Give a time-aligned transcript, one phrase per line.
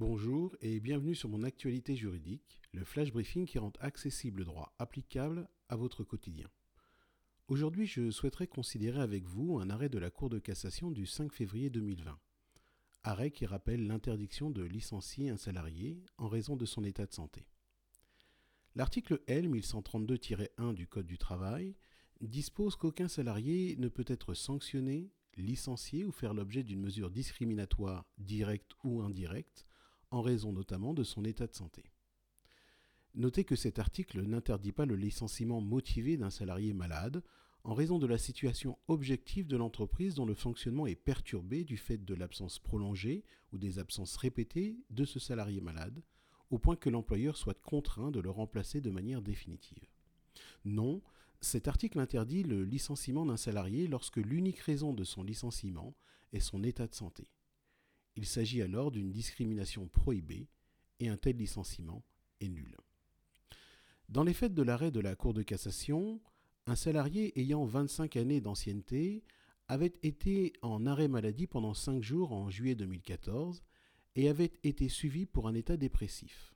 [0.00, 4.72] Bonjour et bienvenue sur mon actualité juridique, le flash briefing qui rend accessible le droit
[4.78, 6.48] applicable à votre quotidien.
[7.48, 11.30] Aujourd'hui, je souhaiterais considérer avec vous un arrêt de la Cour de cassation du 5
[11.34, 12.18] février 2020.
[13.04, 17.46] Arrêt qui rappelle l'interdiction de licencier un salarié en raison de son état de santé.
[18.76, 21.76] L'article L 1132-1 du Code du travail
[22.22, 28.72] dispose qu'aucun salarié ne peut être sanctionné, licencié ou faire l'objet d'une mesure discriminatoire directe
[28.82, 29.66] ou indirecte
[30.10, 31.84] en raison notamment de son état de santé.
[33.14, 37.22] Notez que cet article n'interdit pas le licenciement motivé d'un salarié malade
[37.64, 41.98] en raison de la situation objective de l'entreprise dont le fonctionnement est perturbé du fait
[41.98, 46.02] de l'absence prolongée ou des absences répétées de ce salarié malade,
[46.50, 49.86] au point que l'employeur soit contraint de le remplacer de manière définitive.
[50.64, 51.02] Non,
[51.40, 55.94] cet article interdit le licenciement d'un salarié lorsque l'unique raison de son licenciement
[56.32, 57.28] est son état de santé.
[58.20, 60.46] Il s'agit alors d'une discrimination prohibée
[60.98, 62.04] et un tel licenciement
[62.42, 62.76] est nul.
[64.10, 66.20] Dans les faits de l'arrêt de la Cour de cassation,
[66.66, 69.24] un salarié ayant 25 années d'ancienneté
[69.68, 73.62] avait été en arrêt maladie pendant 5 jours en juillet 2014
[74.16, 76.54] et avait été suivi pour un état dépressif.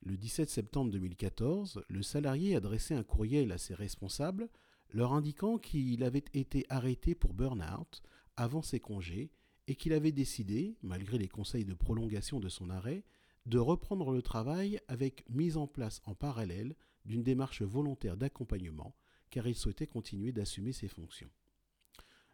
[0.00, 4.48] Le 17 septembre 2014, le salarié adressait un courriel à ses responsables
[4.88, 8.02] leur indiquant qu'il avait été arrêté pour burn-out
[8.38, 9.30] avant ses congés
[9.72, 13.04] et qu'il avait décidé, malgré les conseils de prolongation de son arrêt,
[13.46, 18.94] de reprendre le travail avec mise en place en parallèle d'une démarche volontaire d'accompagnement,
[19.30, 21.30] car il souhaitait continuer d'assumer ses fonctions.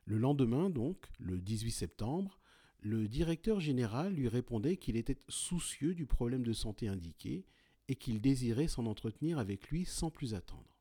[0.05, 2.41] Le lendemain, donc, le 18 septembre,
[2.81, 7.47] le directeur général lui répondait qu'il était soucieux du problème de santé indiqué
[7.87, 10.77] et qu'il désirait s'en entretenir avec lui sans plus attendre.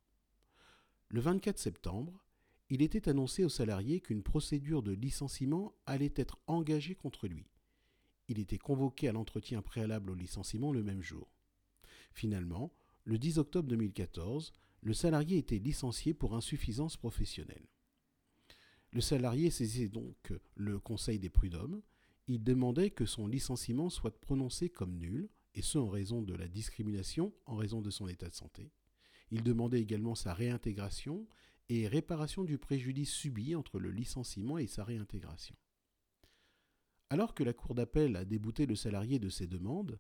[1.09, 2.25] Le 24 septembre,
[2.69, 7.45] il était annoncé aux salariés qu'une procédure de licenciement allait être engagée contre lui.
[8.27, 11.31] Il était convoqué à l'entretien préalable au licenciement le même jour.
[12.11, 12.73] Finalement,
[13.05, 14.51] le 10 octobre 2014,
[14.81, 17.65] le salarié était licencié pour insuffisance professionnelle.
[18.92, 21.81] Le salarié saisissait donc le Conseil des prud'hommes.
[22.27, 26.47] Il demandait que son licenciement soit prononcé comme nul, et ce en raison de la
[26.47, 28.71] discrimination en raison de son état de santé.
[29.31, 31.25] Il demandait également sa réintégration
[31.70, 35.55] et réparation du préjudice subi entre le licenciement et sa réintégration.
[37.10, 40.00] Alors que la Cour d'appel a débouté le salarié de ses demandes,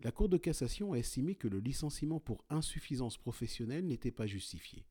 [0.00, 4.86] la Cour de cassation a estimé que le licenciement pour insuffisance professionnelle n'était pas justifié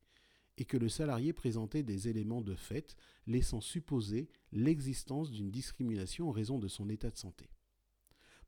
[0.58, 2.96] et que le salarié présentait des éléments de fait
[3.26, 7.48] laissant supposer l'existence d'une discrimination en raison de son état de santé.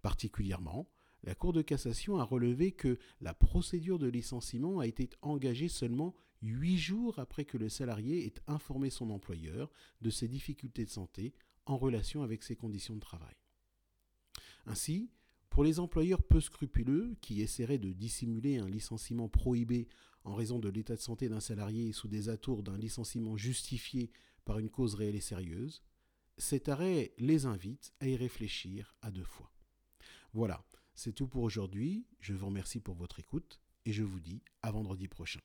[0.02, 0.90] Particulièrement,
[1.22, 6.14] la Cour de cassation a relevé que la procédure de licenciement a été engagée seulement
[6.42, 9.70] huit jours après que le salarié ait informé son employeur
[10.00, 11.34] de ses difficultés de santé
[11.66, 13.36] en relation avec ses conditions de travail.
[14.66, 15.10] Ainsi,
[15.50, 19.88] pour les employeurs peu scrupuleux qui essaieraient de dissimuler un licenciement prohibé
[20.24, 24.10] en raison de l'état de santé d'un salarié sous des atours d'un licenciement justifié
[24.44, 25.82] par une cause réelle et sérieuse,
[26.38, 29.52] cet arrêt les invite à y réfléchir à deux fois.
[30.32, 30.64] Voilà,
[30.94, 32.06] c'est tout pour aujourd'hui.
[32.20, 35.40] Je vous remercie pour votre écoute et je vous dis à vendredi prochain.